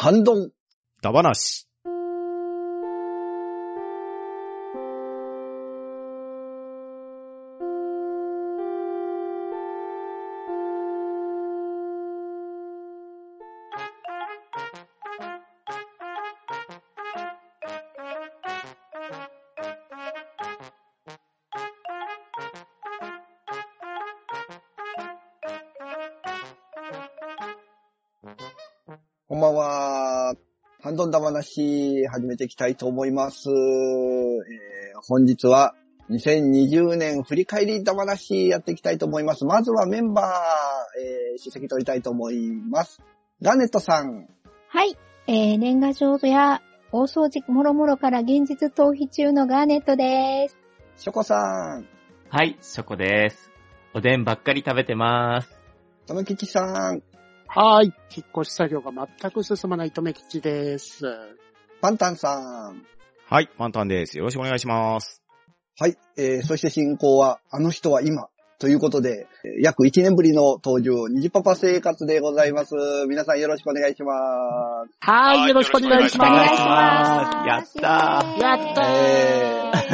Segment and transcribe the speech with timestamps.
[0.00, 0.50] 反論。
[1.02, 1.24] だば。
[1.24, 1.67] なし。
[31.08, 33.48] ハンドンダ話始めていきたいと思います。
[33.48, 33.56] えー
[35.06, 35.74] 本日は
[36.10, 39.46] 2020年振り返りダ話やっていきたいと思います。
[39.46, 40.26] まずはメンバー、
[41.00, 43.00] えー、出席取りたいと思います。
[43.40, 44.28] ガネットさん、
[44.68, 44.98] はい。
[45.26, 46.60] えー、年賀状や
[46.92, 50.56] 大掃除もろもろから現実逃避中のガーネットです。
[50.98, 51.86] ショコさん、
[52.28, 53.50] はい、ショコです。
[53.94, 55.48] おでんばっかり食べてます。
[56.06, 57.02] とめきちさん、
[57.48, 57.92] はーい。
[58.14, 61.04] 引っ越し作業が全く進まないとめきちです。
[61.80, 62.38] パンタンさ
[62.70, 62.82] ん。
[63.26, 64.18] はい、パンタンです。
[64.18, 65.22] よろしくお願いします。
[65.78, 65.96] はい。
[66.16, 68.28] えー、そして進行は、あの人は今。
[68.58, 72.74] ということで、えー約1年ぶりの登場、にじパパ生活でございます。
[73.08, 74.12] 皆さんよろしくお願いしま
[74.88, 74.96] す。
[75.00, 75.48] はーい。
[75.48, 76.64] よろしくお願いしお願いします。
[76.64, 77.46] ます。
[77.46, 79.47] やったーやったーえー、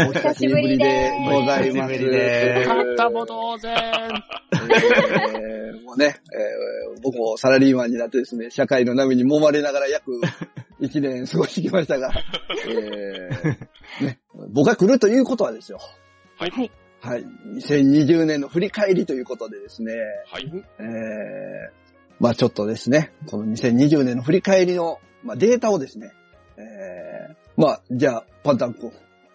[0.08, 1.94] お久しぶりでございます。
[1.94, 3.72] お久しぶりですよかったも同然。
[3.72, 10.12] えーもうね、えー僕もサラリーマンになってですね、社会の波に揉まれながら約
[10.80, 12.12] 1年過ごしてきましたが、
[12.66, 14.18] えーね、
[14.50, 15.78] 僕が来るということはですよ。
[16.38, 16.70] はい。
[17.00, 17.24] はい。
[17.58, 19.92] 2020年の振り返りということでですね、
[20.26, 20.50] はい。
[20.78, 21.72] えー、
[22.18, 26.12] まあちょっとですね、この2020年の振り返りの、まあ、データをですね、
[26.56, 28.90] えー、まあじゃあ、パンタン君、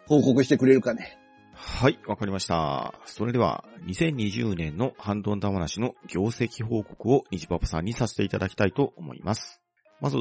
[0.10, 1.20] 報告してくれるかね。
[1.54, 2.96] はい、わかりました。
[3.06, 9.62] それでは、2020年のハンドンダ話の業績報告をニジパパさんにさせていただきたいと思います。
[10.02, 10.18] まず、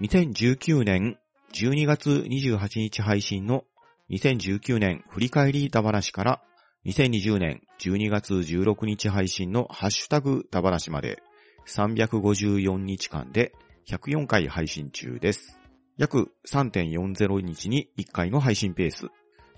[0.00, 1.16] 2019年
[1.52, 3.62] 12月28日配信の
[4.10, 6.42] 2019年振り返りダ話から
[6.86, 11.22] 2020年12月16日配信のハッシュタグダ話まで
[11.68, 13.52] 354日間で
[13.86, 15.60] 104回配信中です。
[15.98, 19.08] 約3.40日に1回の配信ペース。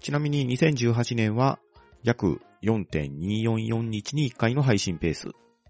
[0.03, 1.61] ちなみに2018年は
[2.03, 5.29] 約4.244日に1回の配信ペース。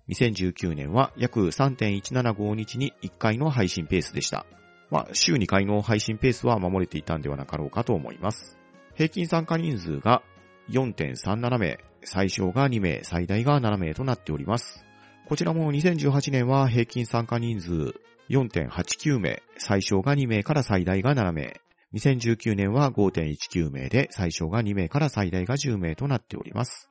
[0.09, 4.47] 2019年は約3.175日に1回の配信ペースでした。
[4.91, 8.59] まあ、週2回の配信ペースは守れていたんではなかろうかと思います。
[8.95, 10.23] 平均参加人数が
[10.71, 14.85] 4.37名、最小が2名、最大が7名となっております。
[15.29, 17.95] こちらも2018年は平均参加人数
[18.31, 21.61] 4.89名、最小が2名から最大が7名、
[21.95, 26.89] 2019年は5.19名で最小が2名から最大が10名となっております。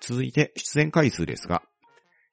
[0.00, 1.62] 続いて出演回数ですが、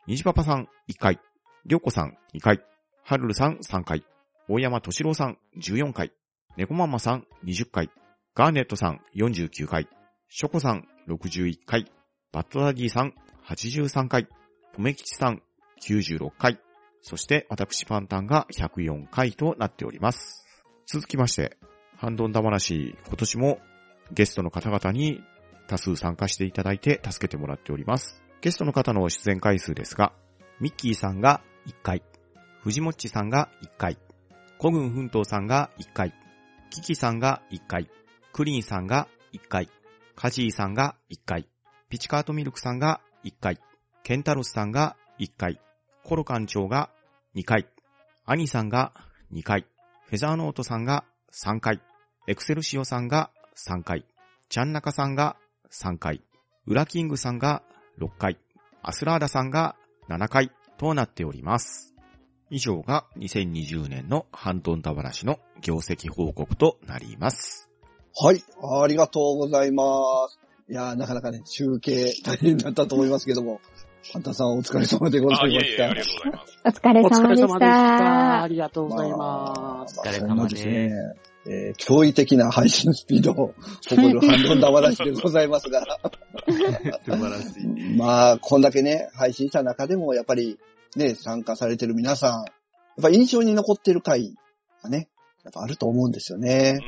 [0.08, 1.20] にじパパさん1回、
[1.66, 2.64] りょうこさん2回、
[3.04, 4.04] はるるさん3回、
[4.48, 6.12] 大山としろうさん14回、
[6.56, 7.92] ねこままさん20回、
[8.34, 9.88] ガーネットさん49回、
[10.30, 11.92] ショコさん61回、
[12.32, 13.14] バッドダディさん
[13.46, 14.28] 83回、
[14.74, 15.44] とめきちさん
[15.82, 16.60] 96回、
[17.02, 20.46] そして私パンタンが104回となっております。
[20.88, 21.58] 続きまして、
[21.98, 23.60] ハンドンダ話、今年も
[24.12, 25.24] ゲストの方々に
[25.68, 28.22] 多数参加していただいて助けてもらっております。
[28.40, 30.14] ゲストの方の出演回数ですが、
[30.60, 32.04] ミッキーさんが1回、
[32.62, 33.98] 藤もっちさんが1回、
[34.60, 36.14] コグン奮闘さんが1回、
[36.70, 37.90] キキさんが1回、
[38.32, 39.68] クリーンさんが1回、
[40.16, 41.50] カジーさんが1回、
[41.90, 43.60] ピチカートミルクさんが1回、
[44.04, 45.60] ケンタロスさんが1回、
[46.04, 46.92] コロ館長が
[47.36, 47.68] 2回、
[48.24, 48.94] アニさんが
[49.34, 49.66] 2回、
[50.06, 51.04] フェザーノートさんが
[51.44, 51.82] 3回、
[52.28, 54.06] エクセルシオさんが3回、
[54.50, 55.38] チャンナカさんが
[55.72, 56.22] 3回、
[56.66, 57.64] ウラキングさんが
[58.00, 58.38] 6回、
[58.82, 59.76] アスラーダさんが
[60.10, 60.52] 7回。
[60.78, 61.94] となっております。
[62.50, 67.70] 以上が2020年のハンドンダ話の業績報告となります。
[68.16, 68.42] はい、
[68.82, 69.84] ありがとうございま
[70.30, 70.40] す。
[70.70, 73.60] いやー、なかなかね、中継大変だったと思いますけども、
[74.14, 75.88] パンタンさんお疲れ様でござあ、いました。
[75.88, 76.58] いえいえ、ありがとうございます。
[76.66, 77.60] お疲れお疲様でしれ様でした。
[77.60, 78.48] たあ。
[78.48, 79.20] りがとうございます。
[79.20, 81.28] まあお疲れ様ですね、えー
[81.78, 83.54] 驚異的な配信スピードを
[83.88, 85.82] 誇るハンドンダ話でございますが、
[87.06, 87.68] 素晴らしい。
[87.96, 90.60] まあ、こんだけね、配信した中でも、やっぱり、
[90.98, 92.46] ね、参加されてる皆さん、やっ
[93.02, 94.36] ぱ印象に残ってる回
[94.84, 95.08] がね、
[95.46, 96.80] やっぱあると思うんですよね。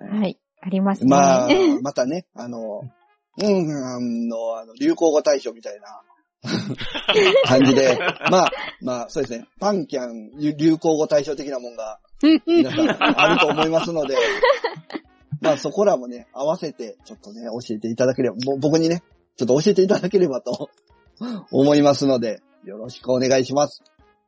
[0.00, 0.38] はい。
[0.60, 1.08] ありますね。
[1.08, 1.48] まあ、
[1.82, 2.80] またね、あの、
[3.40, 6.02] うん、あの、あの流行語大賞みたいな
[7.44, 7.98] 感じで、
[8.30, 11.98] まあ、まあ、そうですね、パンキャン流流行語大賞的なもんが、
[12.46, 14.16] 皆さんあると思いますので、
[15.40, 19.02] まあそこらもね、合わせて、ちょっとね、教えていただければ、ぼ僕にね、
[19.36, 20.70] ちょっと教えていただければと
[21.50, 23.82] 思いますので、よろしくお願いします。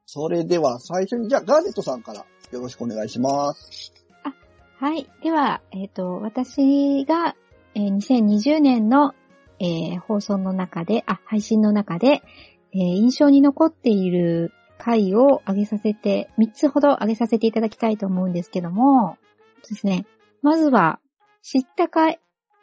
[0.07, 3.93] それでは最初に、じゃあガーネットさんからよろしくお願いします。
[4.81, 5.07] はい。
[5.23, 7.37] では、えっ、と、私が、
[7.75, 9.15] えー2020年の、
[9.61, 12.23] えー放送の中で、あ、配信の中で、
[12.73, 19.17] えー印象に残っている回を上げさせて、3つほど上げさせていただきたいと思うんですけども、
[19.63, 20.07] そうですね。
[20.43, 20.99] まずは、
[21.43, 22.15] 知ったか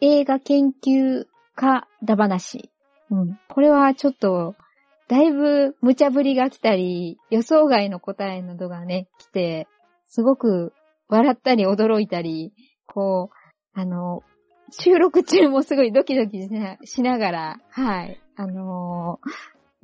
[0.02, 2.70] 映画研究家だ話。
[3.10, 3.40] うん。
[3.48, 4.56] これはちょっと、
[5.08, 9.68] だいぶ無茶ぶりが来たり、予想外の答えなどがね、来て、
[10.08, 10.74] すごく
[11.08, 12.54] 笑ったり驚いたり、
[12.86, 14.24] こう、あの、
[14.72, 19.20] 収録中もすごいドキドキしなしながら、はい、あの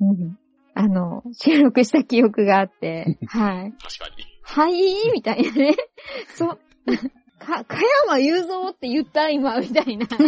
[0.00, 0.38] うん、
[0.74, 3.72] あの、収録した記憶があって、 はい。
[3.72, 4.24] 確かに。
[4.42, 5.10] はい？
[5.12, 5.76] みたいなね。
[6.34, 6.58] そう、
[7.38, 10.18] か、かやま雄三って言った今、みたいな感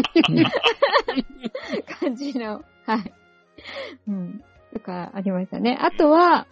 [2.14, 3.12] じの、はい。
[4.08, 4.43] うん。
[4.73, 5.76] とかありましたね。
[5.81, 6.47] あとは、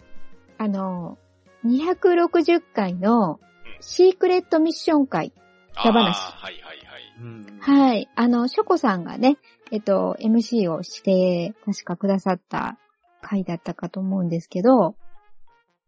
[0.57, 1.17] あの、
[1.65, 3.39] 260回の
[3.79, 5.31] シークレットミッション会。
[5.75, 6.94] あ裏話あはいはいはい。
[7.19, 7.59] うん。
[7.59, 8.09] はい。
[8.15, 9.37] あの、ショコさんがね、
[9.71, 12.77] えっと、MC をして、確かくださった
[13.21, 14.95] 回だったかと思うんですけど、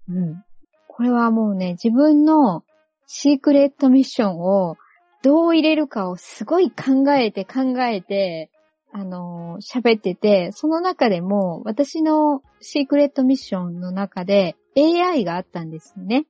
[0.10, 0.42] うん。
[0.88, 2.64] これはもうね、自分の
[3.06, 4.78] シークレットミッションを
[5.22, 8.50] どう入れるかをすごい考えて考えて、
[8.94, 16.26] あのー喋ってて、その中でも私のシークレットミッションの中で AI があったんですね。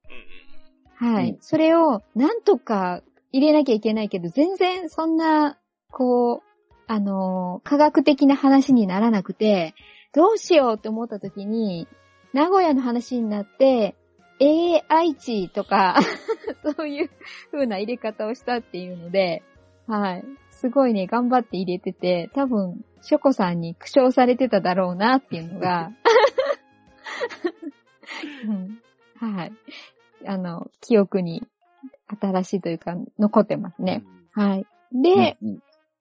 [0.99, 1.13] うんうん。
[1.15, 1.29] はい。
[1.31, 3.01] うんそれを、なんとか
[3.31, 5.57] 入れなきゃいけないけど、全然そんな、
[5.91, 6.41] こう、
[6.87, 9.75] あのー科学的な話にならなくて、
[10.13, 11.87] どうしようって思った時に、
[12.33, 13.95] 名古屋の話になって、
[14.39, 15.99] AI 値とか、
[16.77, 17.09] そういう
[17.51, 19.43] 風な入れ方をしたっていうので、
[19.87, 20.23] はい。
[20.51, 25.91] すごいね、頑張って入れてて、多分、ショコさんに苦笑されてただろうなっていうのが、
[28.47, 28.81] うん、
[29.15, 29.53] はい。
[30.25, 31.43] あの、記憶に
[32.19, 34.03] 新しいというか、残ってますね。
[34.31, 34.65] はい。
[34.93, 35.59] で、うん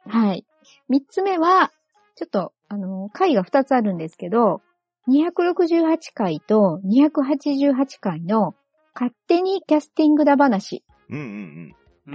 [0.09, 0.47] はい。
[0.89, 1.73] 三つ目は、
[2.15, 4.63] ちょっと、あの、回が二つあるんですけど、
[5.09, 8.55] 268回と288回の
[8.95, 10.83] 勝手にキャスティングだ話。
[11.09, 11.31] うんうんう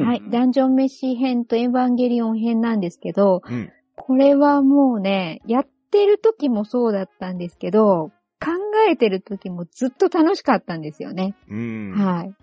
[0.03, 0.23] んはい。
[0.29, 3.53] ダンジョンメッシ編とエヴァンゲリオン編なんですけど、うん。
[3.53, 3.71] うん。
[3.97, 8.51] これはもうね、やってる時もそうだったんですけど、考
[8.89, 11.35] えてる時もずっと楽しかったんですよね。
[11.49, 11.91] うん。
[11.91, 12.33] はい。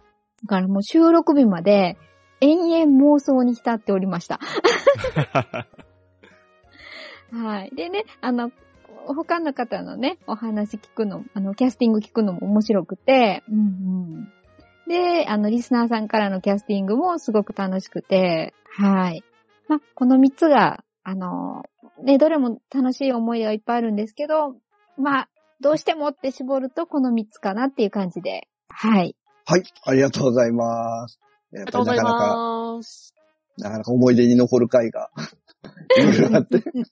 [0.42, 1.96] だからもう収録日まで
[2.40, 4.38] 延々妄想に浸っておりました。
[7.32, 7.70] はい。
[7.74, 8.50] でね、あの、
[9.06, 13.62] 他の方のね、お話聞くの、あの、キャスティング聞くのも面白くて、うんう
[14.20, 14.32] ん。
[14.88, 19.22] で、あの、リスナーさんからのキャスティングもすごく楽しくて、はい。
[19.68, 21.64] ま、この3つが、あの、
[22.02, 24.56] ね、どれも楽しい思い出がいっぱいあるんですけど、
[24.96, 25.28] まあ、
[25.60, 29.16] どうしてもって絞るとこの3つかなっていう感じで、はい。
[29.50, 31.18] はい、ありがとうございます。
[31.52, 32.36] やっありがとうございぱりなかなか、
[32.76, 33.14] ます。
[33.56, 35.08] なかなか思い出に残る回が、
[35.96, 36.58] いろいろあって。
[36.68, 36.84] そうで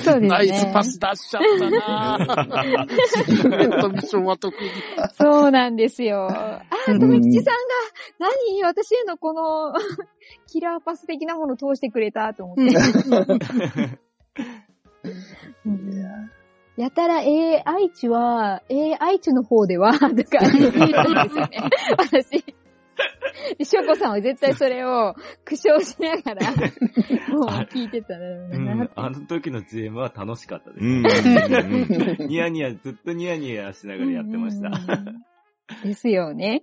[0.00, 0.28] すね。
[0.28, 4.70] ナイスパス出しちゃったなシークレットミッションは特に。
[5.18, 6.28] そうなんですよ。
[6.30, 7.60] あとめきちさんが、
[8.20, 9.74] 何私へのこの、
[10.46, 12.62] キラーパス的なものを通してくれたと思って。
[15.66, 16.30] うん
[16.76, 21.70] やたら AI 値は、AI 値の方では、 とか言ってたんでね。
[21.98, 22.44] 私。
[23.58, 25.14] でしょこさんは絶対それを
[25.44, 28.14] 苦笑しながら、もう聞いてた。
[28.94, 30.84] あの時の GM は楽しかったです。
[32.26, 34.68] ニヤニヤ、ずっとニヤニヤしながらやってました。
[34.68, 35.24] うん
[35.82, 36.62] ですよね。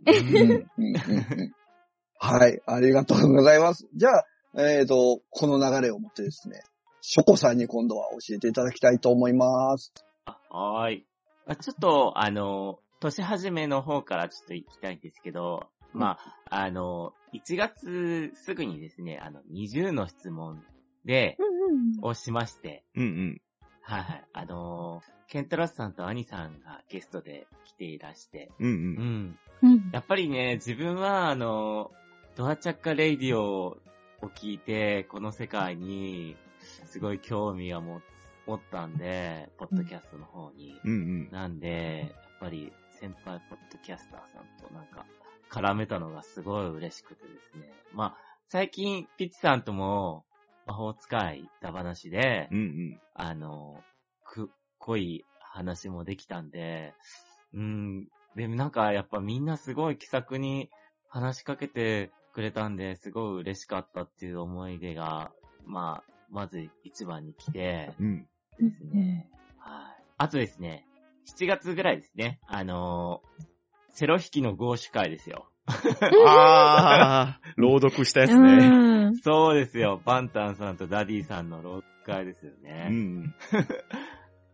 [2.20, 3.88] はい、ありがとうございます。
[3.96, 4.26] じゃあ、
[4.58, 6.62] えっ、と、この流れをもってですね、
[7.02, 9.92] ショコさんに今度は教えていただきたいと思います。
[10.26, 11.06] あはーい。
[11.48, 20.64] あちょっと、あの、年始めの方からちょっと行きたいんですけど、まあ、あの、1月すぐにですね、あの、20の質問
[21.04, 21.38] で、
[22.02, 23.42] をしまして、うんうん。
[23.82, 24.24] はいはい。
[24.34, 28.70] あのーケントラスさんとアニさんがゲストで来ていらして、うんう。
[28.70, 29.40] うんん。
[29.62, 31.90] うんやっぱりね、自分は、あの、
[32.36, 33.78] ドアチャッカレイディオを
[34.36, 36.36] 聞いて、この世界に、
[36.86, 38.02] すごい興味を持
[38.48, 40.80] 持ったんで、ポッドキャストの方に。
[40.84, 41.32] うんうん。
[41.32, 45.06] なんで、やっぱり先輩ポッドキャスターさんとなんか、
[45.50, 47.72] 絡めたのがすごい嬉しくてですね。
[47.94, 50.26] まあ、最近、ピッチさんとも、
[50.66, 53.02] 魔法使いだ話で、うんうん。
[53.14, 53.84] あの、
[54.24, 54.50] く、
[54.80, 56.94] 濃い話もできたんで、
[57.54, 60.70] うん、でもなんかやっぱみんなすごい気さくに
[61.10, 65.32] 話しかけてくれたんで、すごい嬉しかったっていう思い出が、
[65.66, 68.28] まあ、まず一番に来て、うん。
[68.60, 69.30] ですね。
[69.58, 70.04] はい。
[70.18, 70.88] あとですね、
[71.38, 73.52] 7月ぐらいですね、あのー
[73.94, 75.50] セロ弾きのゴーシュ会ですよ。
[76.26, 78.70] あー、朗読したやつね。
[78.72, 79.18] うん。
[79.18, 80.02] そうですよ。
[80.04, 82.88] パンタンさんとダディさんの朗読会ですよね。
[82.90, 83.36] うん。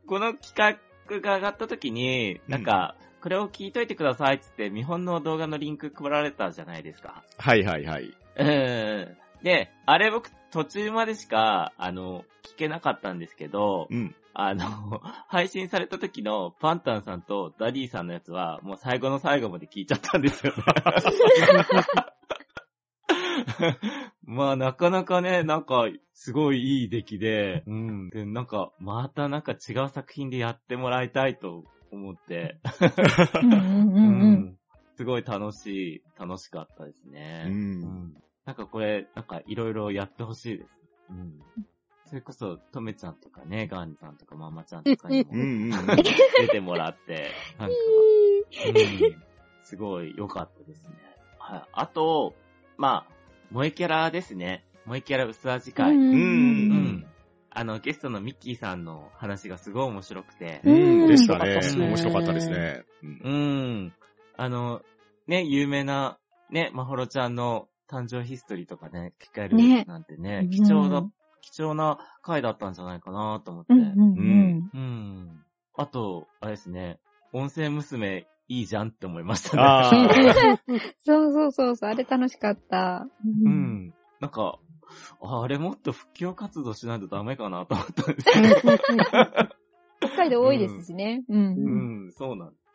[0.07, 7.23] この企画が上がった時に、なんか、これを聞いといてくださいっつって、見本の動画のリンク配られたじゃないですか。
[7.37, 8.13] はいはいはい。
[8.37, 9.17] うん。
[9.43, 14.15] で、あれ僕途中までしか、あの、聞けなかったんですけど、うん。
[14.33, 14.63] あの、
[15.27, 20.63] 配信された時のパンタンさんとダディさんのやつは、もう最後の最後まで聞いちゃったんですよね。
[24.23, 28.09] まあ、なかなかね、なんか、すごいいい出来で、うん。
[28.09, 32.59] で、なんか、またなんか違う作品でやってもらいたいと思って、
[33.41, 34.57] うん。
[34.95, 37.45] すごい楽しい、楽しかったですね。
[37.47, 37.49] う。
[37.49, 40.69] うんんなんかこれ、なんかいろいろやってほしいです。
[41.09, 41.33] うん。
[42.05, 45.85] それこそ、とめちゃんとかね、ガンさんとかママちゃんとかにもうんうんうん。
[46.39, 48.71] 出てもらって、 なんか、う
[49.09, 49.23] ん、
[49.63, 50.95] すごい良かったですね。
[51.37, 51.63] はい。
[51.73, 52.35] あと、
[52.77, 53.13] まあ、
[53.49, 54.63] 萌えキャラですね。
[54.85, 55.93] 萌えキャラ薄味会。
[55.93, 55.99] うん。
[55.99, 57.05] うんうん
[57.49, 60.61] あの、ゲストのミッキーさんの話がすごい面白くて。
[60.63, 61.07] うん。
[61.07, 61.77] でしたね面白かったです。
[61.77, 62.83] ね面白かったですね。
[63.01, 63.29] うんう
[63.87, 63.93] ん。
[64.37, 64.83] あの、
[65.25, 66.19] ね、有名な、
[66.51, 71.09] ね、まほろちゃんの誕生ヒストリーとかね、聞かれねるなんてね、うん貴重な、
[71.41, 73.73] 貴重な回だったんじゃないかなと思って。
[73.73, 74.69] うんうんうん。
[74.73, 75.45] うん。
[75.75, 76.99] あと、あれですね、
[77.33, 80.59] 音声娘いいじゃんって思いましたね。
[81.05, 83.07] そうそうそうそう、あれ楽しかった。
[83.25, 83.49] う。
[83.49, 83.93] ん。
[84.19, 84.59] なんか、
[85.21, 88.77] ああれもっと布教活動しないとダメかなと思ったんですよ。
[89.99, 91.23] 北海道多いですしね。
[91.27, 92.05] うん。
[92.05, 92.67] うん、そうなんです。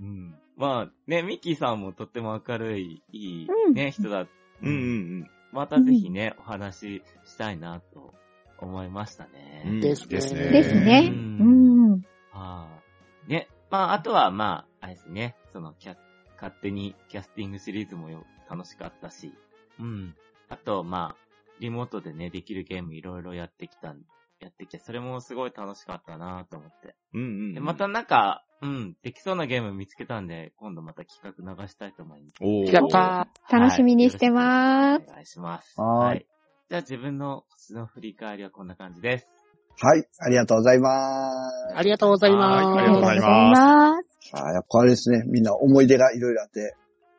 [0.00, 0.38] うん。
[0.60, 4.26] まあ、ね、ミッキーさんもとっても明るい、いい、うんね、人だ。
[4.62, 8.14] うんうんまたぜひね、お話ししたいなと
[8.58, 9.64] 思いましたね。
[9.66, 9.80] うん。
[9.80, 11.08] ですねですね。
[11.10, 12.02] ううんん。
[12.30, 12.68] は
[13.26, 13.30] い。
[13.30, 15.96] ね、まあ、あとは、まあ、あれですね、その、キャ、
[16.36, 19.32] 勝手にキャスティングシリーズもよ、楽しかったし、
[19.80, 20.14] うん。
[20.50, 24.02] あと、まあ、リモートでね、できるゲームいろいろやってきたん、
[24.38, 26.94] やってきて、それもすごい楽しかったなと思って。
[27.14, 27.54] うんうん。
[27.54, 32.34] で、またなんか、うん、できそうなゲーム見つけたんで、今度また企画流したいと思います。
[32.42, 35.80] おーやった楽しみにしてますお願いします。
[35.80, 36.26] はーい
[36.68, 39.28] じゃあ自分の星の振り返りはこんな感じです。
[39.80, 41.40] はい、ありがとうございま
[41.70, 41.74] す。
[41.74, 42.66] ありがとうございます。
[42.66, 44.36] はいありがとうございますます。
[44.36, 46.76] あーやっぱあれですね、みんな思い出がいろいろあって、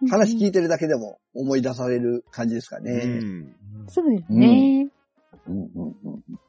[0.09, 3.05] 話聞いてるだけでも思い出される感じですかうね。
[3.05, 3.55] ん。
[3.87, 4.89] そうですね。
[5.47, 5.95] うんうん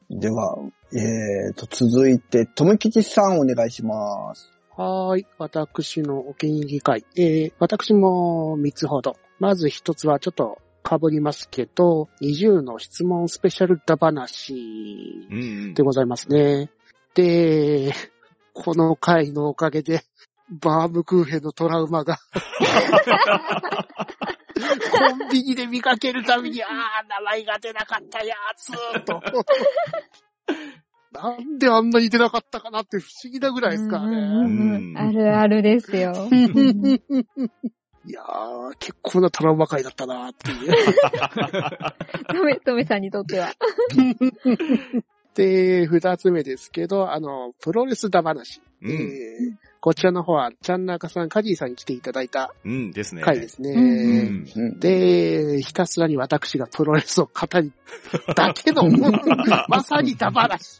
[0.09, 0.55] うん、では、
[0.93, 4.52] えーと、続いて、とめきちさんお願いします。
[4.75, 5.27] はーい。
[5.37, 7.05] 私のお気に入り会。
[7.15, 9.15] えー、私も3つほど。
[9.39, 14.53] まず1つはちょっと被りますけど、20の質問スペシャルダ話
[15.29, 15.83] うんうんで。
[15.83, 16.71] ございますね。
[17.13, 17.93] で、
[18.53, 20.01] この回のおかげで、
[20.49, 22.17] バームクーヘンのトラウマが、
[24.91, 26.69] コンビニで見かけるたびに、あー、
[27.09, 28.71] 名前が出なかったやつ
[29.05, 29.21] と。
[31.13, 34.17] なんであんなに出なかったかなって不思議なぐらいですからね。
[34.17, 36.27] うんうんうんあるあるですよ。
[38.05, 40.73] いやー、結構なトラウマ回だったなっていう。
[42.27, 43.53] とめ、 とめさんにとっては。
[45.35, 48.61] で、二つ目ですけど、あの、プロレスだ話。
[48.81, 48.91] うん。
[48.91, 53.21] えーこちらの方は、ちゃんなかさん、カジーさんに来ていただいたうんですね。
[53.21, 54.45] 回ですね。
[54.79, 57.73] で、ひたすらに私がプロレスを語り
[58.33, 58.83] だけの、
[59.67, 60.79] まさにだ話。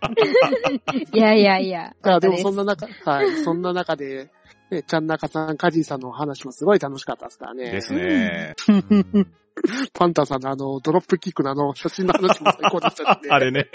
[1.12, 1.93] いやいやいや。
[2.01, 4.31] あでもそんな中、はい、そんな中で、
[4.72, 7.72] ね、ちゃんなかさん、カジーさんのお話もすごい楽しかったですからね。
[7.72, 8.55] ですね。
[8.69, 9.27] うん
[9.93, 13.27] パンタンさんのあの、ドロップキックのあの、写真の話も最高でしたしね。
[13.29, 13.67] あれね。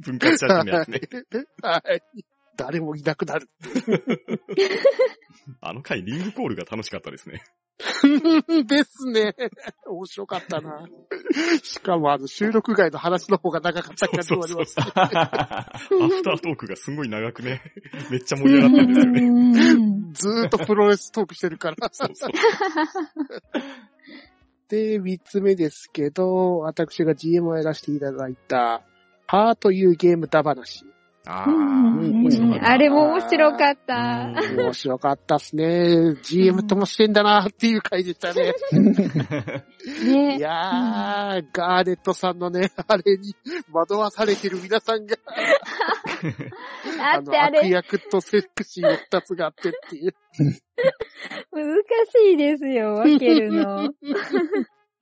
[0.00, 1.00] 分割写真のやつね。
[1.62, 2.24] はい。
[2.56, 3.48] 誰もいなくなる。
[5.60, 7.42] あの回、リングコールが楽しかったですね。
[8.64, 9.34] ですね。
[9.86, 10.86] 面白かったな。
[11.62, 14.76] しかもあの、収録外の話の方が長かった気がしております。
[14.78, 14.92] アフ
[16.22, 17.62] タートークがすごい長くね、
[18.10, 19.20] めっちゃ盛り上がったんですよね。
[19.22, 21.88] うんずーっとプロレストークしてるから。
[21.90, 22.30] そうそう。
[24.68, 28.82] で、三つ目ですけど、私が GM をやらせていただいた、
[29.26, 30.84] ハーというゲームだ話。
[31.24, 34.32] あうんー面白かったあれも面白かった。
[34.56, 36.16] 面白かったっすね。
[36.22, 38.52] GM ともしてんだなっていう回でしたね。
[40.02, 40.38] いね。
[40.42, 43.36] やー、ガーネットさんのね、あれに
[43.72, 45.16] 惑わされてる皆さんが、
[47.14, 50.14] あってあの、悪れ、役とセクシーの二つがあってっていう。
[51.52, 51.76] 難
[52.26, 53.84] しいですよ、分けるの。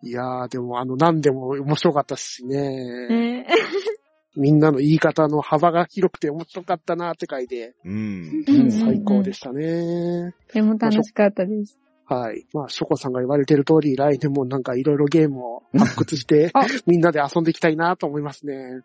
[0.02, 3.08] いやー、でもあの、何でも面白かったしね。
[3.08, 3.46] ね
[4.36, 8.44] みんなの言い方の幅が広くて面白かったなって回で、うん。
[8.46, 8.70] うん。
[8.72, 10.34] 最高でしたね。
[10.52, 11.78] でも楽しかったです。
[12.06, 12.46] はい。
[12.52, 13.12] まあ、ショコさん。
[13.12, 14.62] が言われてる通り、来年もなん。
[14.62, 17.00] かいろいろゲームを発掘してあ、みん。
[17.00, 17.44] なで遊ん。
[17.44, 18.80] でいきたいなと思いますね。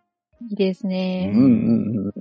[0.50, 0.90] いいですうん。
[0.90, 1.32] ね。
[1.34, 1.44] うん。
[1.44, 2.14] うん。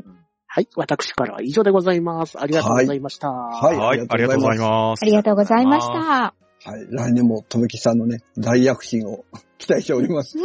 [0.47, 0.69] はい。
[0.77, 2.41] 私からは以上でございます。
[2.41, 3.29] ありがとうございました。
[3.31, 5.05] はいはい、ありがとうございますあ。
[5.05, 5.93] りがとうございました。
[5.93, 6.35] は
[6.79, 6.87] い。
[6.91, 7.99] 来年も、とめきさん。
[7.99, 9.25] のね、大躍進を
[9.59, 10.37] 期待しております。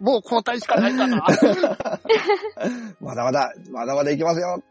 [0.00, 1.24] もう交代しかないかな。
[3.00, 4.62] まだまだ、まだまだいきますよ。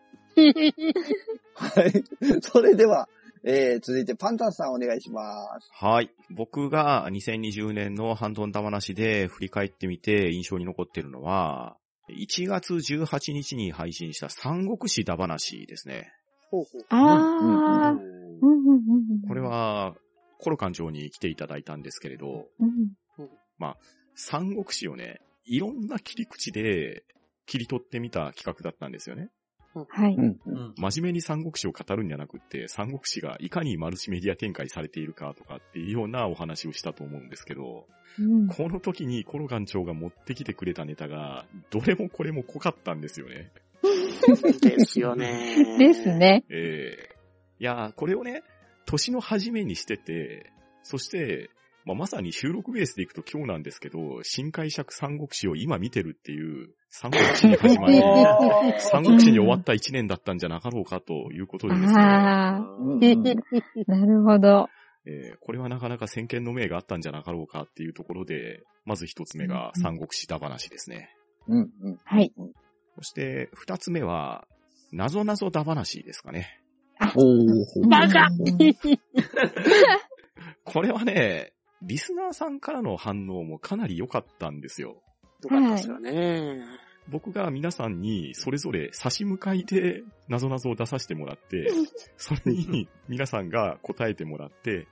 [1.56, 2.04] はい。
[2.42, 3.08] それでは、
[3.44, 5.70] えー、続いてパンタンさんお願いします。
[5.74, 6.12] はい。
[6.30, 11.78] 僕が2020年のハンドンダ話で振り返ってみて印象に残っているのは、
[12.10, 16.12] 1月18日に配信した三国志だ話ですね。
[16.50, 17.98] ほうほうあー。
[17.98, 18.80] うんうんうん
[19.24, 19.96] うんこれ、は、
[20.42, 22.94] コロ館長に来ていただいたんですけれど、うん
[24.16, 27.04] 三国志をね、いろんな切り口で
[27.46, 29.30] 切り取ってみた企画だったんですよね。
[29.74, 30.16] はい。
[30.16, 30.40] うん。
[30.46, 30.74] うん。
[30.78, 37.88] 真面目に三国志を語るんじゃなくって、三国志がいかにマルチメディア展開されているかとかっていうようなお話をしたと思うんですけど、
[38.20, 43.52] うんこの時にコロ館長が持ってきてくれたネタが、どれもこれも濃かったんですよね。
[44.62, 45.78] ですよね。
[45.80, 46.18] です。
[46.18, 46.44] ね。
[46.50, 47.16] ええ
[47.60, 48.44] いやー、これをね、
[48.92, 50.52] 年の初めにしてて、
[50.84, 51.50] そして、
[51.86, 58.00] まあ、まさに収録ベースでいくと今日なんですけど、新解釈三国志を今見てるっていう、三国志に始まり、
[58.80, 62.60] 三国志に終わった一年だったんじゃなかろうかということでですね、あ。
[63.88, 64.70] なるほど。
[65.06, 71.10] えーこれはなかなか先見の明があったんじゃなかろうかっていうところで、まず一つ目が三国志だ話ですね。
[71.48, 71.98] うんうん。
[72.04, 72.32] はい。
[72.98, 74.48] そして二つ目は、
[74.92, 76.61] 謎謎だ話ですかね。
[77.16, 77.90] おー。
[77.90, 78.30] バカ
[80.64, 85.02] これはね、リスナーさんからの反応もかなり良かったんですよ。
[85.44, 86.62] よかったですよね。
[87.08, 91.68] 僕が皆さんにそれぞれ差し向かいで謎々を出させてもらって、
[92.18, 94.88] それに皆さんが答えてもらって、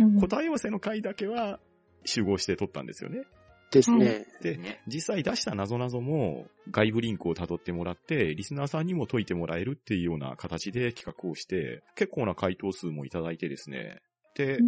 [0.00, 1.60] うん答え合わせの回だけは
[2.04, 3.22] 集合して撮ったんですよね。
[3.70, 4.26] ですね。
[4.42, 14.00] でね、実際出した謎々も外部リンクを辿ってもらって、リスナーさんにも解いてもらえるっていうような形で企画をして、結構な回答数もいただいてですね。
[14.34, 14.66] でう、ん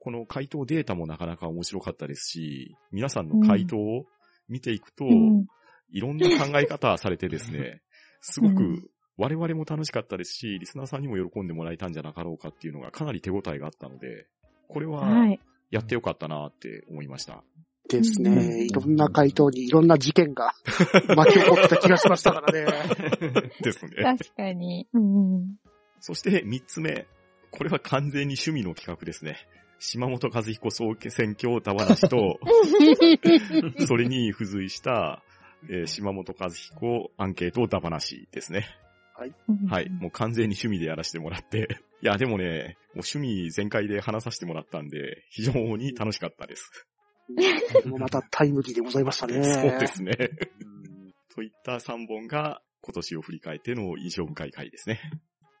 [0.00, 4.04] この回答データもなかなか面白かったですし、皆さんの回答を
[4.48, 5.46] 見ていくと、うん
[5.90, 7.80] いろんな考え方されてですね、
[8.20, 14.26] すごうく我々も楽しかったですし、リスナーさんにも喜んでもらえたんじゃなかろうかっていうのがかなり手応えがあったので、
[14.68, 15.00] これは。
[15.00, 17.42] はいやってよかったなって思いました。
[17.88, 18.64] ですうんね。
[18.66, 20.52] いろんな回答にいろんな事件が
[21.16, 22.66] 巻き起こってた気がしましたからね。
[23.60, 23.90] ですね。
[24.02, 24.86] 確かに。
[24.92, 25.56] うん
[26.00, 27.06] そして三つ目。
[27.50, 29.36] これは完全に趣味の企画ですね。
[29.80, 32.38] 島本和彦総選挙だ話と、
[33.86, 35.22] それに付随した、
[35.68, 38.66] えー島本和彦アンケートだ話ですね。
[39.48, 39.88] うんはい。
[39.88, 41.80] もう完全に趣味でやらせてもらって。
[42.02, 46.86] いや、でもね、もう趣味全開で話させてもらったんで、非常に楽しかったです。
[47.34, 49.42] でもまたタイムリーでございましたね。
[49.44, 50.16] そうですね。
[50.62, 50.78] うん
[51.34, 54.98] といった3本が今年を振り返っての印象深い回ですね。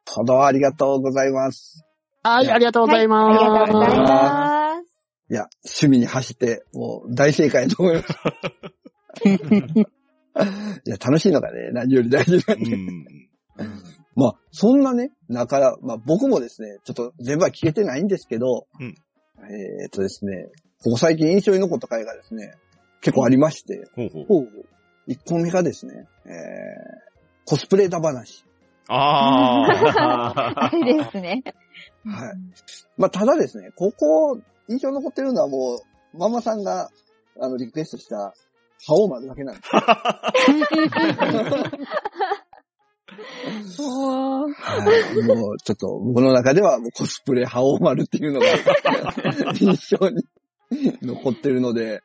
[0.06, 1.84] ほどありがとうございます。
[2.24, 3.38] はい、ありがとうございます。
[3.38, 4.88] はいありがとうございます。
[5.30, 8.08] いや、趣味に走って、もう大正解だと思います。
[10.86, 12.72] いや、楽しいのがね、何より大事なんで。
[12.72, 13.04] うん。
[14.16, 18.94] まあ、そんなね、中、まあ僕もですね、ちょっと全部は聞けてないんですけど、うん
[19.50, 20.50] えーっとですね、
[20.82, 22.54] ここ最近印象に残った回がですね、
[23.00, 24.24] 結構ありまして、ほうほう。
[24.26, 24.48] ほう
[25.08, 26.32] 1個目がですね、えー、
[27.46, 28.44] コスプレだ話。
[28.88, 30.66] ああ。
[30.66, 31.42] あれですね。
[32.04, 32.34] はい
[32.96, 34.38] まあ、ただですね、ここ、
[34.68, 35.80] 印象に残ってるのはも
[36.14, 36.90] う、ママさんが、
[37.40, 38.34] あの、リクエストした、
[38.86, 39.68] 覇王丸だけなんです。
[39.72, 40.32] は
[45.16, 48.46] い、もう、ちょっと、僕の中では、もうコスプレ覇王丸っていうのが、
[49.58, 50.22] 印象に
[51.02, 52.02] 残ってるので、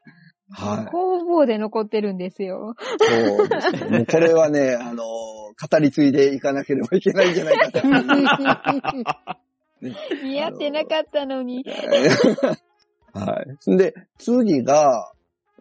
[0.49, 0.91] はい。
[0.91, 2.76] 工房で残ってるんですよ。
[2.99, 3.97] そうですね。
[3.97, 9.38] もうこれはね、あの、語り継いでいかなければいけないんじゃないかな。
[10.23, 11.65] 似合ってなかったのに。
[13.13, 13.71] はい。
[13.71, 15.12] んで、次が、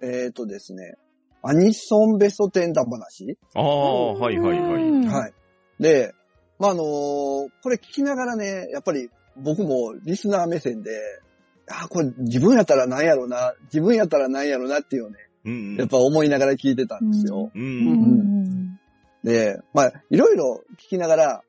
[0.02, 0.94] えっ、とですね、
[1.42, 4.82] アニソンベスト10だ話、ああ、はいはいはい。
[4.82, 5.32] うんはい。
[5.80, 6.14] で、
[6.58, 10.90] まあ、あのこれ聞きながらね、やっぱり僕もリスナー目線で、
[11.72, 17.50] あ、これ自分やったらなんやろな、自分やったらなんやろなっていうのをね、うんやっぱ思いながら聞いてたんですよ。
[17.54, 17.58] う。
[17.58, 18.80] うんん
[19.24, 21.42] で、まあ、いろいろ聞きながら、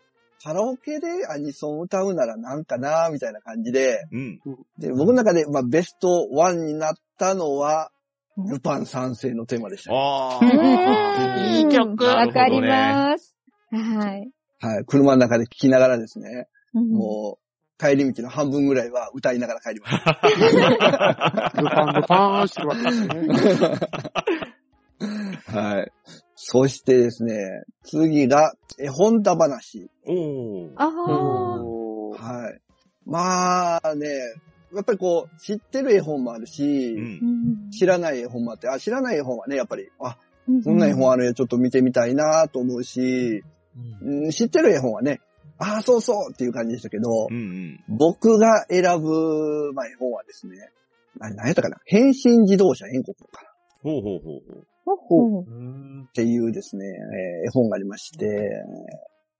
[0.43, 4.39] カラオケでアニソン歌うならなんかな、みたいな感じで、うん。
[4.77, 7.91] で、僕の中で、まあ、ベスト1になったのは、
[8.37, 9.91] ルパン三世のテーマでした。
[9.93, 11.57] あうんあ。
[11.57, 13.35] いい曲わかります。
[13.71, 14.31] はい。
[14.59, 14.85] はい。
[14.85, 17.37] 車の中で聞きながらですね、うんも
[17.77, 21.61] 帰り道の半分ぐらいは歌いながら帰りました。
[21.61, 23.17] ルパンルパーンしてるわけですね。
[25.47, 25.91] はい。
[26.35, 29.89] そしてですね、次が、絵本だ話。
[30.05, 30.71] おー。
[30.75, 32.59] あはい。
[33.05, 34.07] まあね、
[34.73, 37.69] やっぱりこう、知ってる絵本もあるし、うん。
[37.71, 43.43] 知らない絵本もあって、あ、知らない絵本はね、やっぱり、あ、うんこんな絵本あるよ、ちょっと見てみたいなと思うし、
[44.01, 45.21] うん知ってる絵本はね、
[45.57, 47.97] ああ、そうそうっていう感じでしたけど、うんうん。
[47.97, 50.69] 僕が選ぶ、まあ、絵本はですね、
[51.19, 53.49] あれ何やったかな変身自動車遠国かな
[53.83, 54.67] ほうほうほうほう。
[54.85, 56.07] ほほううん。
[56.09, 58.49] っていうですね、えー絵本がありまして、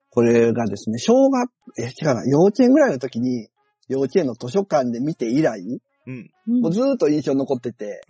[0.10, 1.50] これがですね、小学、
[1.80, 3.48] え、違うな、幼稚園ぐらいの時に、
[3.90, 5.60] 幼稚園の図書館で見て以来、
[6.06, 6.30] うん。
[6.62, 8.02] もうずーっと印象に残ってて、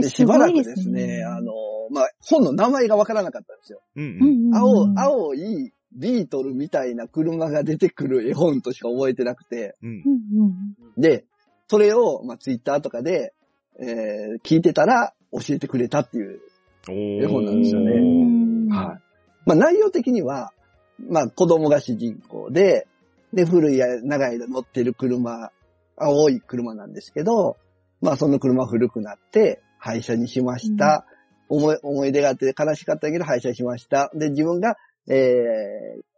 [0.00, 1.24] で、すしばらくでですすね、ね。
[1.24, 1.52] あの、
[1.90, 3.82] まあ、本の名前がわからなかったんですよ。
[3.96, 4.54] うんううん。
[4.54, 9.92] 青う、ん青いビートルみたいな車が出てくる絵本としか覚えてなくて、うんう。
[9.92, 11.24] んうんで、
[11.68, 13.34] それを、まあ、ツイッターとかで、
[13.78, 16.40] えー聞いてたら教えてくれたっていう。
[16.88, 19.00] 絵本なんですよねうんはい。
[19.44, 20.52] まあ、内容的には、
[20.98, 22.86] まあ、子供が主人公で、
[23.32, 25.50] で、古いや長い間乗ってる車、
[25.96, 27.56] 青い車なんですけど、
[28.00, 31.06] まあ、その車古くなって、廃車にしました。
[31.48, 34.10] 思い、思い出があって悲しかったけど廃車にしました。
[34.14, 34.76] で、自分が、
[35.08, 35.14] え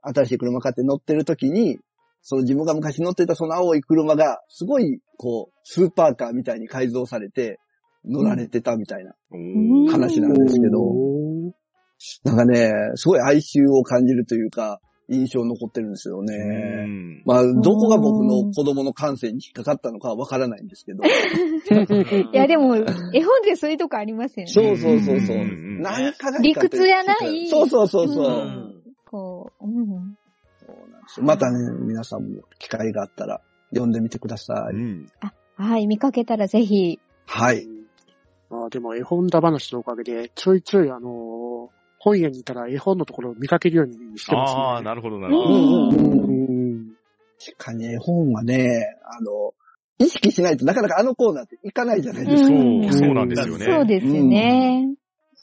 [0.05, 1.79] ー、新しい車買って乗ってる時に、
[2.23, 7.59] その自分が昔乗ってたその青い車が、すごい、こう、スーパーカーみたいに改造されて、
[8.05, 9.13] 乗られてたみたいな。
[9.91, 10.79] 話なんですけど、
[12.25, 16.37] なんかね、すごい哀愁を感じるというか、印象残ってるんですようね。
[16.37, 17.23] ん。
[17.25, 21.03] まあ、どこが僕の子供の感性に引っかかったのかはわからないんですけど。
[21.09, 22.83] いや、でも、絵
[23.23, 24.53] 本でそういうとこありますよね。
[24.53, 25.39] そうそうそうそう。
[25.81, 28.27] 何かが理屈やないそうそうそうそう。
[28.27, 28.68] うん
[29.11, 30.17] こう、うん。
[30.59, 33.41] そうなんですよまたね、皆さんも機会があったら
[33.71, 34.75] 読んでみてください。
[34.75, 35.07] うん。
[35.57, 37.01] はい、見かけたらぜひ。
[37.27, 37.67] はい。
[38.51, 44.61] あーでも絵本だ話のおかげで、ちょいちょいあのー本屋にいたら絵本のところを見かけるようにしてますね。
[44.61, 45.51] ああ、なるほど、なるほど。
[45.51, 46.87] うんうんうんうん。
[47.45, 49.53] 確かに絵本はね、あの、
[49.99, 52.55] 意識しないとなかなかあのコーナーっていかないじゃないですか。
[52.55, 53.65] うんそう、そうなんですよね。
[53.65, 54.95] そうですよね。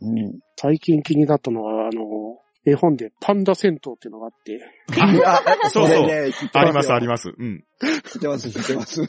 [0.02, 0.40] うん。
[0.56, 2.15] 最近気になったのは、あのー
[2.66, 4.60] 絵本でパンダ戦闘っていうのがあって、
[5.24, 7.30] あ、そうそう れねあります、あよります。
[7.38, 7.64] うん。
[8.12, 9.04] 知ってます、知ってます。
[9.04, 9.08] え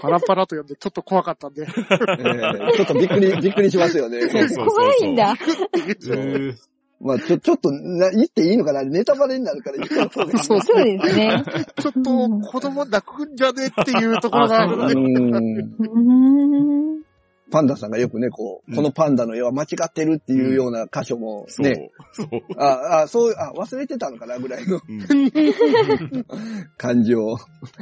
[0.00, 4.20] パラパラと読んでちょっと怖かったんで、ーちょっとびっくり、びっくりしますよね。
[4.20, 5.34] そうそうそう怖いんだ。
[6.10, 6.58] うん
[7.00, 8.82] まあ、ちょ、ちょっとな、言っていいのかな？
[8.82, 10.12] ネタバレになるから言った。
[10.42, 11.44] そうそうですね。
[11.80, 13.68] ちょっと子供泣くんじゃね？
[13.68, 16.87] っていうところがあるんで、う。
[17.50, 21.90] パンダさんがよくね、こう、うんこのパンダの絵は間違ってるっていうような箇所もそうね、。
[22.12, 22.28] そう。
[22.58, 25.00] あ、あ、そう、あ、忘れてたのかなぐらいのうん
[26.76, 27.36] 感じを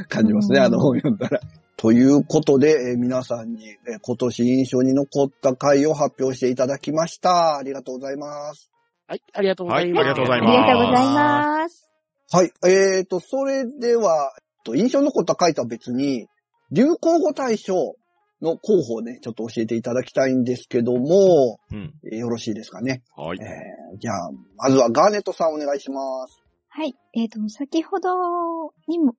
[0.09, 1.41] 感じますね、うんあの本読んだら。
[1.77, 7.57] ということで、えー皆さんに、えー今年印象に残った回を発表していただきました。
[7.57, 8.71] ありがとうございます。
[9.09, 10.07] はい、ありがとうございます。
[10.07, 11.89] はいありがとうございあますりがとうございます。
[12.33, 12.53] はい。
[12.67, 16.27] えーと、それでは、えっと印象に残った回とは別に、
[16.73, 17.95] 流行語大賞
[18.43, 21.95] の候補をね、ちょっと教えていただきたいんですけども、うん。
[22.05, 23.03] えーよろしいですかね。
[23.17, 23.97] はいえ。
[23.97, 26.43] ーじゃあ、まずはガーネットさんお願いします。
[26.69, 26.95] はい。
[27.15, 29.15] えっ、と、先ほどにも、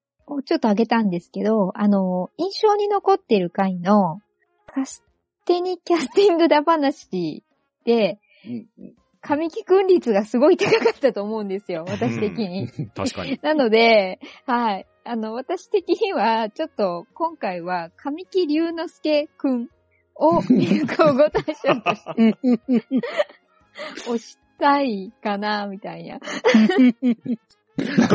[0.46, 4.22] ちょっと挙げたんですけど、あの、印象に残っている回の、
[4.68, 5.04] カス
[5.46, 7.44] テニキャスティングだ話
[7.86, 12.70] で、うんうん神木君率がすごい高かったと思うんですよ、私的に。
[12.96, 13.38] 確かに。
[13.44, 14.88] なので、はい。
[15.08, 19.68] あの、私的には、ちょっと、今回は、神木隆之介くん
[20.16, 22.36] を流行語大賞として
[24.08, 26.20] 押したいかな、みたいな。
[26.20, 26.28] ガ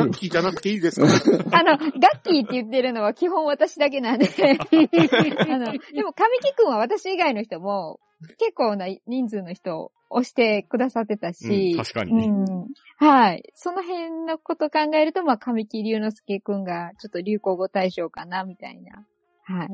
[0.07, 1.07] ッキーじゃなくていいですか？
[1.57, 1.91] あの、ガッ
[2.25, 4.27] キーって言ってるのは基本私だけなんで。
[4.29, 4.31] あ
[5.59, 8.01] の、でも神木くんは私以外の人も、
[8.39, 12.67] 結構な人数の人を押してくださってたし、うん確かにうん
[12.99, 13.43] はい。
[13.55, 19.05] その辺のこと考えると、まあ、神木隆之介くんがちょっと流行語大賞かな、みたいな。
[19.43, 19.69] はい。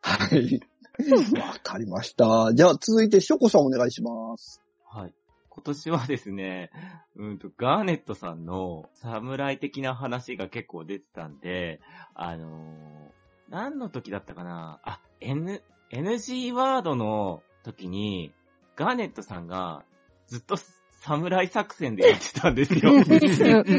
[0.00, 0.60] はい。
[1.40, 2.52] わかりました。
[2.54, 4.60] じゃあ続いて、ショコさんお願いします。
[4.86, 5.12] はい。
[5.48, 6.70] 今年はですね、
[7.14, 11.80] うんと、ガーネットさんの侍的な話が結構出てたんで、
[12.14, 13.14] あのー
[13.50, 14.80] 何の時だったかな？
[14.84, 18.32] あ、N、NG ワードの時に、
[18.76, 19.84] ガーネットさんが
[20.28, 20.56] ずっと
[21.04, 22.92] 侍作戦でやってたんですよ。
[22.96, 23.04] うん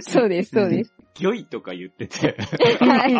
[0.02, 0.94] そうです、そうです。
[1.16, 2.36] ギョイとか言ってて。
[2.80, 3.14] はい。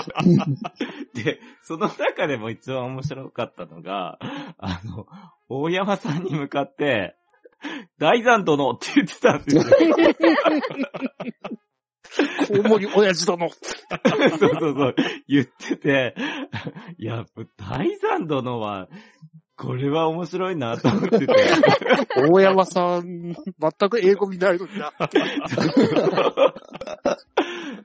[1.24, 4.20] で、その中でも一番面白かったのが、
[4.58, 5.08] あの、
[5.50, 7.16] 大山さんに向かって、
[7.98, 9.64] 大山殿って言ってたんですよ。
[12.48, 13.50] コウモリ親父殿。
[13.50, 13.60] そう
[14.40, 14.96] そうそう、
[15.28, 16.16] 言ってて、
[16.98, 17.26] いや、
[17.58, 18.88] 大山殿は、
[19.58, 21.28] これは面白いなと思ってて。
[22.30, 24.92] 大山さん、全く英語見ないのにな。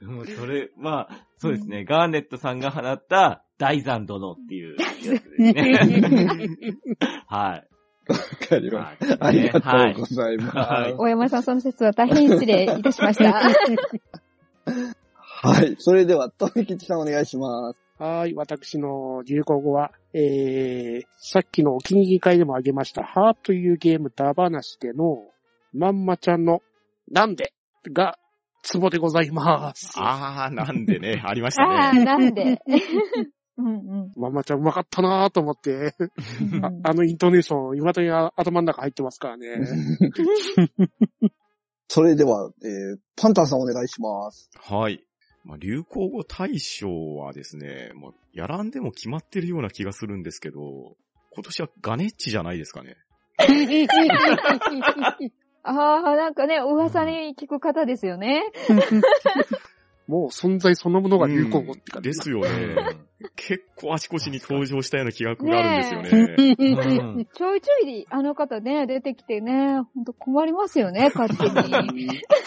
[0.03, 5.55] もうそれ、まあ、そうですね、ガーネットさんが放った大山殿っていうやつですね。
[7.29, 7.67] はい。
[8.09, 8.17] わ
[8.49, 9.17] かりまます。
[9.21, 10.57] ありがとはいうございます。
[10.57, 13.33] はい大山さん、その説は大変失礼いたしました。
[15.43, 15.77] はい。
[15.79, 17.79] それでは、とめきちさんお願いします。
[18.03, 25.19] はい、私の流行語は、えー、さっきのお気に入り会でもあげました、ハーというゲームダ話での、
[25.73, 26.61] まんまちゃんの、
[27.11, 27.53] なんで
[27.93, 28.19] が、
[28.63, 29.95] ツボでございます。
[29.97, 32.05] あー、なんでね、 ありましたああ、ね。
[32.05, 32.61] なんで？
[33.57, 33.71] うんう
[34.07, 35.95] んまんまちゃんうまかったなぁと思って、
[36.41, 39.49] うんああのイントネーション、未だに頭の中入ってますからね。
[41.89, 44.49] それでは、えー、パンタンさんお願いします。
[44.57, 45.05] はい。
[45.45, 50.97] まあ、流行語大賞はですね、もうやらんでも決まってるような気がするんですけど、
[51.33, 52.97] 今年はガネッチじゃないですかね。
[55.63, 58.43] ああ、なんかね、噂に聞く方ですよね。
[60.11, 62.09] もう存在そのものが流行語って感じ。
[62.09, 62.49] ですよね。
[63.37, 66.35] 結構あちこちに登場したような気ががあるんですよね。
[66.39, 71.51] うんちょいちょいあの方ね、出てきてね、ほんと困りますよね、勝手に。
[71.51, 71.57] フ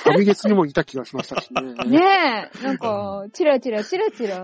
[0.09, 1.61] ァミレスにもいた気がしましたしね。
[1.85, 4.43] ねえ、なんか、チラチラチラチラ。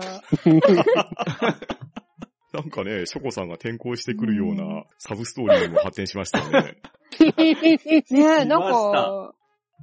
[2.54, 6.78] なんかね、ショコさんが転校してくるようなサブストーリーにも発展しましたよね。
[7.20, 9.34] ねえ、なんか、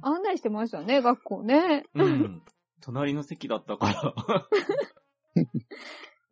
[0.02, 1.84] 案内してましたね、学校ね。
[1.94, 2.42] うん。
[2.88, 4.46] 隣の席だったから。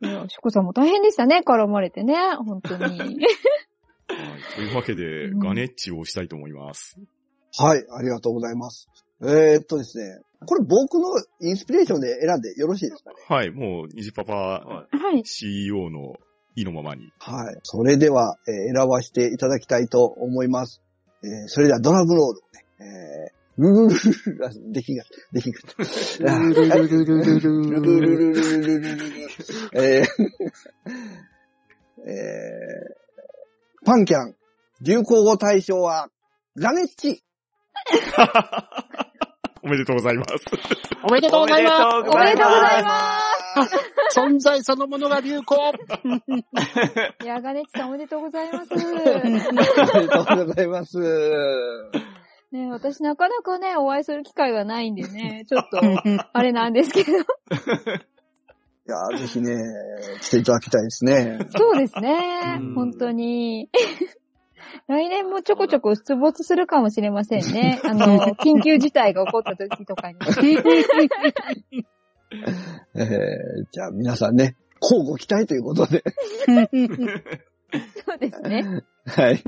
[0.09, 2.15] いや、ショコさんも大変でしたね、絡まれてね、
[2.47, 2.99] 本当に。
[2.99, 3.17] はい、
[4.55, 6.99] というわけで、うんガネッチをしたいと思います。
[7.59, 8.89] はい、ありがとうございます。
[9.21, 11.11] えー、っとですね、これ僕の
[11.43, 13.17] インスピレーションで選んでよろしいですかね？
[13.29, 15.23] はい、もう、ニジパパはい。
[15.27, 16.15] CEO の
[16.55, 17.13] 意のままに。
[17.19, 17.59] はい。
[17.65, 20.81] それでは、えー選ばせていただきたいと思います。
[21.23, 22.41] えーそれではドラムロール
[22.79, 25.61] えー、ルルルルルあできが、できが。
[26.19, 29.27] ルルルルルルルルルルルルルルルルル
[29.75, 30.07] えー、
[32.07, 34.35] えー、パンキャン、
[34.83, 36.11] 流行語大賞は、
[36.57, 37.23] ガネッチ
[39.63, 40.33] おめでとうございます。
[41.03, 43.21] おめでとうございますおめでとうございま
[44.13, 45.73] す存在そのものが流行
[47.23, 48.73] いや、ガネッチさんおめでとうございます。
[48.73, 48.83] おめ
[50.03, 50.99] でとうございます。
[52.57, 55.81] ね私なかなかね、お会いする機会がないんでね、 ちょっと、
[56.33, 57.13] あれなんですけど。
[57.13, 57.13] い
[58.89, 59.57] やー、ぜひね、
[60.23, 61.39] 来ていただきたいですね。
[61.57, 62.75] そうですねうん。
[62.75, 63.69] 本当に。
[64.89, 67.81] 来年もちょこちょこ出没するかもしれませんね。
[67.85, 70.19] あの、 緊急事態が起こった時とかに。
[72.95, 76.05] えー、じゃあ皆さんね、交互期待ということで。
[78.07, 78.85] そうですね。
[79.07, 79.43] はい。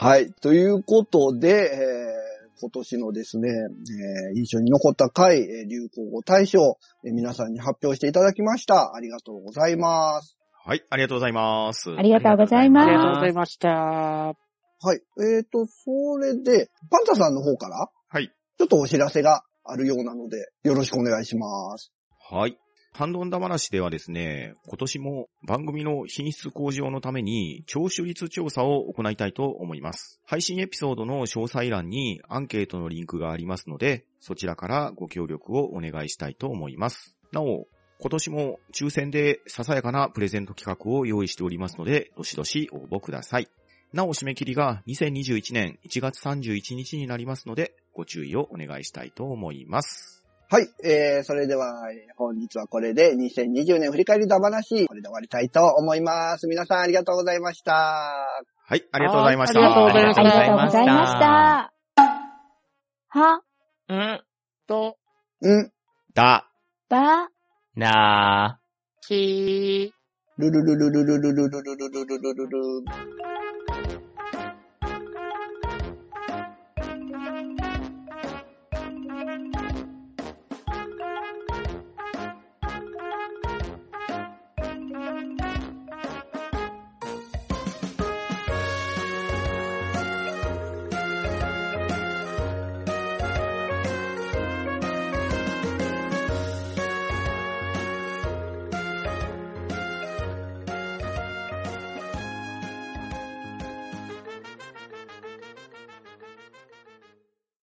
[0.00, 0.32] はい。
[0.32, 2.28] ということで、えー
[2.60, 8.94] 今年のですね、えー印象に残った回、えー流行語大賞、えー皆さんに発表していただきました。
[8.94, 10.38] ありがとうございます。
[10.64, 11.90] はい、ありがとうございます。
[11.90, 13.34] ありがとうございまありがとうございす。
[13.34, 13.68] ました。
[13.70, 14.34] は
[14.94, 15.00] い。
[15.36, 18.30] えっ、と、それで、パンタさんの方から、はい。
[18.56, 21.92] ちょっとお知らせがあるようなので、よろしくお願いします。
[22.30, 22.56] はい。
[22.92, 30.20] ハンドンダ話ではですね、今年も番組の品質向上のために聴取率調査を行いたいと思います。
[30.24, 37.14] 配信エピソードの詳細欄にアンケートのリンクがありますので、そちらからご協力をお願いしたいと思います。
[37.30, 37.68] なお、
[38.00, 43.48] 今年も抽選でささやかなプレゼント企画を用意しておりますので、どしどし応募ください。
[43.92, 50.17] なお、締め切りが2021年1月31日になりますので、ご注意をお願いしたいと思います。
[50.50, 50.68] はい。
[50.82, 56.48] えー、それでは、えー本日はこれで2020年振り返りだ話、これで終わりたいと思います。
[56.48, 57.74] 皆さんありがとうございました。
[57.74, 59.60] はい、ありがとうございました。
[59.60, 61.72] はいありがとうございましたありがとうございました。
[63.08, 63.42] は、
[63.88, 64.22] うん。
[64.66, 64.96] と、
[65.42, 65.72] うん。
[66.14, 66.50] だ。
[66.88, 67.28] ば、
[67.76, 68.58] な
[69.06, 69.90] きー。
[70.38, 73.47] ルルルルルルルルルルルルルルルルル